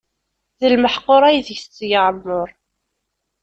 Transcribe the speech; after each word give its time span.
Di 0.59 0.67
lmeḥqur 0.73 1.23
ay 1.23 1.39
deg 1.47 1.59
tetteg 1.59 1.91
aɛemmuṛ. 1.99 2.49